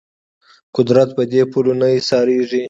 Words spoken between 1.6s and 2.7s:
نه ایسارېږي